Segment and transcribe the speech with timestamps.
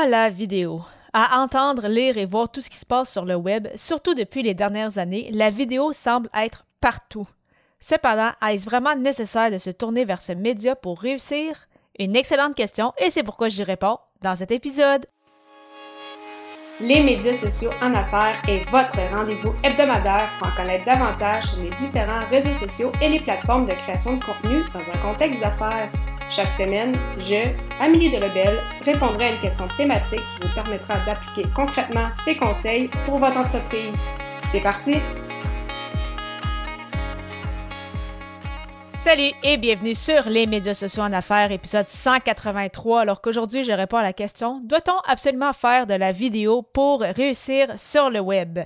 [0.00, 0.80] Ah, la vidéo.
[1.12, 4.44] À entendre, lire et voir tout ce qui se passe sur le web, surtout depuis
[4.44, 7.26] les dernières années, la vidéo semble être partout.
[7.80, 11.66] Cependant, est-ce vraiment nécessaire de se tourner vers ce média pour réussir?
[11.98, 15.06] Une excellente question et c'est pourquoi j'y réponds dans cet épisode.
[16.80, 21.70] Les médias sociaux en affaires est votre rendez-vous hebdomadaire pour en connaître davantage sur les
[21.70, 25.90] différents réseaux sociaux et les plateformes de création de contenu dans un contexte d'affaires.
[26.30, 32.10] Chaque semaine, je, Amélie Delebel, répondrai à une question thématique qui vous permettra d'appliquer concrètement
[32.22, 33.98] ces conseils pour votre entreprise.
[34.50, 34.96] C'est parti!
[38.92, 43.00] Salut et bienvenue sur les médias sociaux en affaires, épisode 183.
[43.00, 47.78] Alors qu'aujourd'hui, je réponds à la question doit-on absolument faire de la vidéo pour réussir
[47.78, 48.58] sur le web?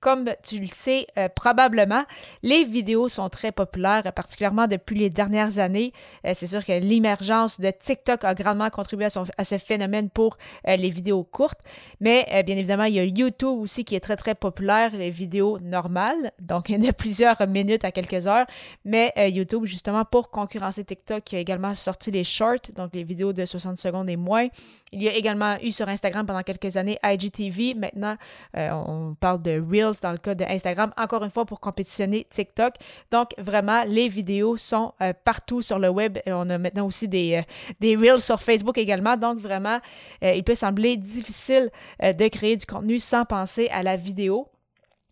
[0.00, 2.04] Comme tu le sais euh, probablement,
[2.42, 5.92] les vidéos sont très populaires, particulièrement depuis les dernières années.
[6.24, 10.38] Euh, c'est sûr que l'émergence de TikTok a grandement contribué à, ce phénomène pour
[10.68, 11.60] euh, les vidéos courtes.
[12.00, 15.58] Mais bien évidemment, il y a YouTube aussi qui est très, très populaire, les vidéos
[15.58, 16.32] normales.
[16.40, 18.46] Donc, a plusieurs minutes à quelques heures.
[18.84, 23.32] Mais YouTube, justement, pour concurrencer TikTok, qui a également sorti les shorts, donc les vidéos
[23.32, 24.46] de 60 secondes et moins.
[24.92, 27.74] Il y a également eu sur Instagram pendant quelques années IGTV.
[27.74, 28.16] Maintenant,
[28.54, 29.58] on parle de
[30.02, 32.74] Dans le cas d'Instagram, encore une fois pour compétitionner TikTok.
[33.10, 36.18] Donc vraiment, les vidéos sont euh, partout sur le web.
[36.26, 37.42] Et on a maintenant aussi des, euh,
[37.80, 39.16] des Reels sur Facebook également.
[39.16, 39.78] Donc vraiment,
[40.22, 41.70] euh, il peut sembler difficile
[42.02, 44.48] de créer du contenu sans penser à la vidéo.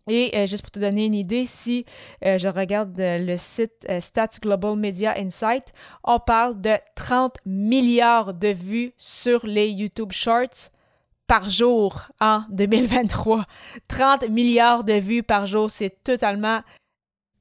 [0.09, 1.83] Et juste pour te donner une idée, si
[2.21, 5.73] je regarde le site Stats Global Media Insight,
[6.05, 10.71] on parle de 30 milliards de vues sur les YouTube Shorts
[11.27, 13.45] par jour en 2023.
[13.87, 16.61] 30 milliards de vues par jour, c'est totalement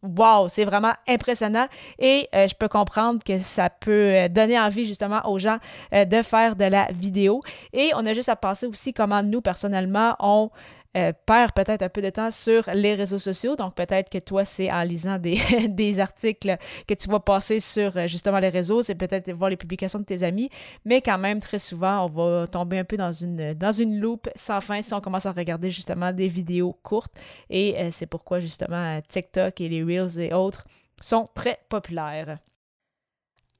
[0.02, 1.66] Wow, c'est vraiment impressionnant
[1.98, 5.58] et euh, je peux comprendre que ça peut euh, donner envie justement aux gens
[5.92, 7.40] euh, de faire de la vidéo.
[7.72, 10.50] Et on a juste à penser aussi comment nous, personnellement, on
[10.96, 13.54] euh, perd peut-être un peu de temps sur les réseaux sociaux.
[13.54, 16.56] Donc, peut-être que toi, c'est en lisant des, articles
[16.86, 20.04] que tu vas passer sur euh, justement les réseaux, c'est peut-être voir les publications de
[20.04, 20.50] tes amis,
[20.84, 24.28] mais quand même, très souvent, on va tomber un peu dans une, dans une loupe
[24.34, 27.12] sans fin si on commence à regarder justement des vidéos courtes.
[27.50, 30.64] Et euh, c'est pourquoi justement TikTok et les Reels et autres
[31.00, 32.38] sont très populaires.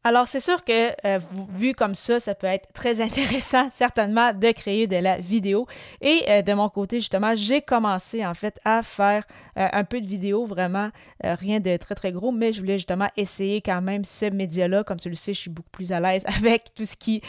[0.09, 1.19] Alors, c'est sûr que euh,
[1.51, 5.67] vu comme ça, ça peut être très intéressant, certainement, de créer de la vidéo.
[6.01, 9.25] Et euh, de mon côté, justement, j'ai commencé en fait à faire
[9.59, 10.91] euh, un peu de vidéo, vraiment
[11.25, 14.85] rien de très très gros, mais je voulais justement essayer quand même ce média-là.
[14.85, 17.21] Comme tu le sais, je suis beaucoup plus à l'aise avec tout ce qui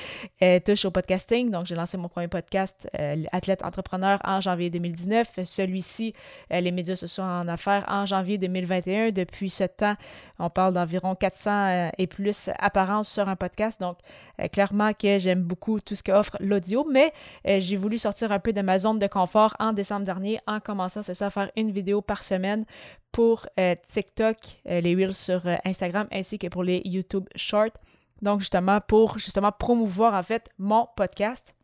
[0.64, 1.50] touche au podcasting.
[1.50, 2.88] Donc, j'ai lancé mon premier podcast,
[3.32, 5.40] Athlète Entrepreneur, en janvier 2019.
[5.46, 6.14] Celui-ci,
[6.52, 9.10] les médias sociaux en affaires, en janvier 2021.
[9.10, 9.96] Depuis ce temps,
[10.38, 13.82] on parle d'environ 400 et plus apparence sur un podcast.
[13.82, 13.98] Donc,
[14.40, 17.12] euh, clairement que j'aime beaucoup tout ce qu'offre l'audio, mais
[17.48, 20.60] euh, j'ai voulu sortir un peu de ma zone de confort en décembre dernier en
[20.60, 22.66] commençant, c'est ça, à faire une vidéo par semaine
[23.12, 27.78] pour euh, TikTok, les Reels sur Instagram ainsi que pour les YouTube Shorts.
[28.22, 31.56] Donc, justement, pour justement promouvoir en fait mon podcast.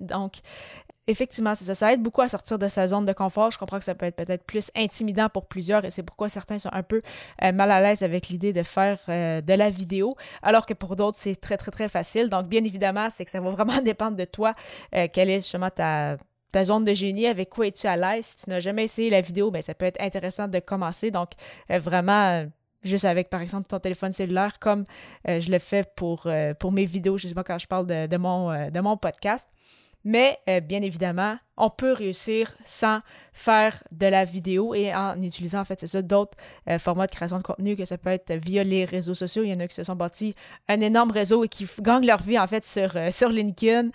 [0.00, 0.40] Donc,
[1.06, 1.74] effectivement, c'est ça.
[1.74, 3.50] Ça aide beaucoup à sortir de sa zone de confort.
[3.50, 6.58] Je comprends que ça peut être peut-être plus intimidant pour plusieurs et c'est pourquoi certains
[6.58, 7.00] sont un peu
[7.42, 10.96] euh, mal à l'aise avec l'idée de faire euh, de la vidéo, alors que pour
[10.96, 12.28] d'autres, c'est très, très, très facile.
[12.28, 14.54] Donc, bien évidemment, c'est que ça va vraiment dépendre de toi,
[14.94, 16.16] euh, quelle est justement ta
[16.52, 18.26] ta zone de génie, avec quoi es-tu à l'aise.
[18.26, 21.10] Si tu n'as jamais essayé la vidéo, bien, ça peut être intéressant de commencer.
[21.10, 21.30] Donc,
[21.68, 22.46] vraiment,
[22.84, 24.84] juste avec, par exemple, ton téléphone cellulaire, comme
[25.26, 26.28] je le fais pour,
[26.60, 29.48] pour mes vidéos, pas quand je parle de, de mon, de mon podcast.
[30.04, 33.00] Mais euh, bien évidemment, on peut réussir sans
[33.32, 36.36] faire de la vidéo et en utilisant, en fait, c'est ça, d'autres
[36.68, 39.44] euh, formats de création de contenu, que ça peut être via les réseaux sociaux.
[39.44, 40.34] Il y en a qui se sont bâtis
[40.68, 43.90] un énorme réseau et qui gagnent leur vie, en fait, sur, euh, sur LinkedIn,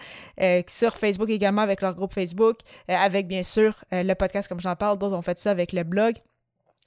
[0.68, 4.98] sur Facebook également avec leur groupe Facebook, avec bien sûr le podcast, comme j'en parle.
[4.98, 6.16] D'autres ont fait ça avec le blog.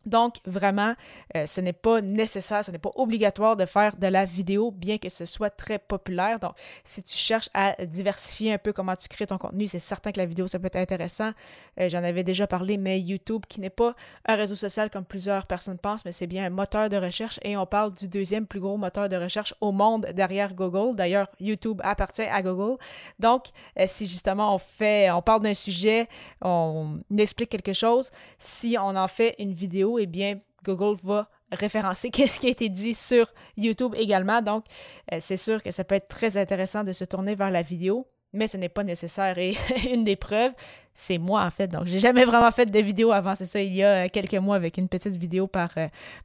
[0.07, 0.95] Donc, vraiment,
[1.37, 4.99] euh, ce n'est pas nécessaire, ce n'est pas obligatoire de faire de la vidéo, bien
[4.99, 6.39] que ce soit très populaire.
[6.39, 6.53] Donc,
[6.85, 10.19] si tu cherches à diversifier un peu comment tu crées ton contenu, c'est certain que
[10.19, 11.33] la vidéo, ça peut être intéressant.
[11.81, 13.95] Euh, j'en avais déjà parlé, mais YouTube, qui n'est pas
[14.27, 17.57] un réseau social comme plusieurs personnes pensent, mais c'est bien un moteur de recherche et
[17.57, 20.97] on parle du deuxième plus gros moteur de recherche au monde derrière Google.
[20.97, 22.79] D'ailleurs, YouTube appartient à Google.
[23.19, 23.47] Donc,
[23.79, 26.09] euh, si justement on fait, on parle d'un sujet,
[26.41, 32.11] on explique quelque chose, si on en fait une vidéo, eh bien, Google va référencer
[32.13, 34.43] qu'est-ce qui a été dit sur YouTube également.
[34.43, 34.65] Donc,
[35.13, 38.07] euh, c'est sûr que ça peut être très intéressant de se tourner vers la vidéo,
[38.33, 39.39] mais ce n'est pas nécessaire.
[39.39, 39.55] Et
[39.93, 40.53] une des preuves,
[40.95, 41.69] c'est moi en fait.
[41.69, 44.57] Donc, j'ai jamais vraiment fait de vidéo avant, c'est ça, il y a quelques mois
[44.57, 45.71] avec une petite vidéo par,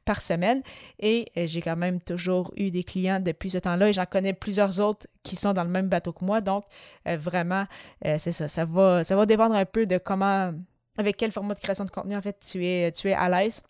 [0.04, 0.62] par semaine.
[0.98, 4.80] Et j'ai quand même toujours eu des clients depuis ce temps-là et j'en connais plusieurs
[4.80, 6.40] autres qui sont dans le même bateau que moi.
[6.40, 6.64] Donc,
[7.04, 7.66] vraiment,
[8.02, 10.52] c'est ça, ça va, ça va dépendre un peu de comment,
[10.98, 13.62] avec quel format de création de contenu en fait tu es, tu à l'aise.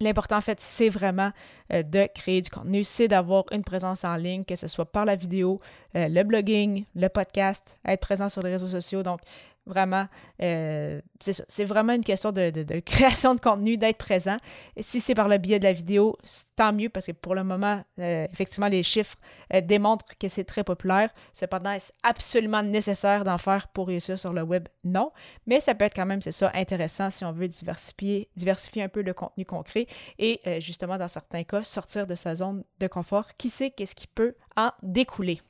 [0.00, 1.30] L'important, en fait, c'est vraiment
[1.72, 5.04] euh, de créer du contenu, c'est d'avoir une présence en ligne, que ce soit par
[5.04, 5.60] la vidéo,
[5.94, 9.04] euh, le blogging, le podcast, être présent sur les réseaux sociaux.
[9.04, 9.20] Donc,
[9.64, 10.08] Vraiment,
[10.42, 14.36] euh, c'est vraiment une question de, création de contenu, d'être présent.
[14.80, 16.16] Si c'est par le biais de la vidéo,
[16.56, 19.16] tant mieux parce que pour le moment, euh, effectivement, les chiffres
[19.54, 21.10] euh, démontrent que c'est très populaire.
[21.32, 24.66] Cependant, est-ce absolument nécessaire d'en faire pour réussir sur le web?
[24.82, 25.12] Non.
[25.46, 28.88] Mais ça peut être quand même, c'est ça, intéressant si on veut diversifier, diversifier un
[28.88, 29.86] peu le contenu concret
[30.18, 33.28] et justement, dans certains cas, sortir de sa zone de confort.
[33.38, 35.40] Qui sait qu'est-ce qui peut en découler?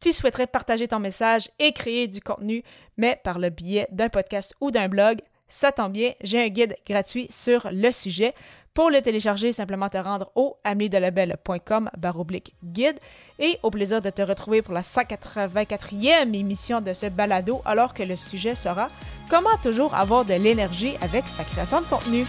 [0.00, 2.62] Tu souhaiterais partager ton message et créer du contenu,
[2.96, 6.76] mais par le biais d'un podcast ou d'un blog, ça tombe bien, j'ai un guide
[6.86, 8.34] gratuit sur le sujet.
[8.74, 10.56] Pour le télécharger, simplement te rendre au
[11.96, 12.98] baroblique guide
[13.40, 18.04] et au plaisir de te retrouver pour la 184e émission de ce balado alors que
[18.04, 18.88] le sujet sera
[19.28, 22.24] comment toujours avoir de l'énergie avec sa création de contenu.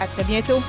[0.00, 0.60] À très bientôt!